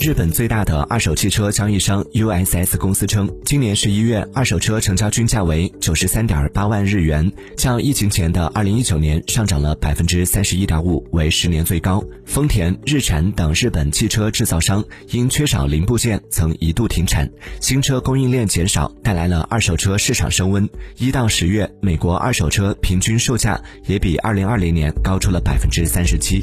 [0.00, 12.02] 日本最大的二手汽车交易商 uss 公司称今年十一月二手车成交均价为九十三点八万日元较疫情前的二零一九年上涨了百分之三十一点五为十年最高。
[12.24, 17.30] 丰田日产等日本汽车制造商因缺少零部件曾一度停产
[17.60, 20.68] 新车供应链减少带来了二手车市场升温。
[20.98, 26.42] 一到十月美国二手车平均售价也比二零二零年高出了百分之三十七。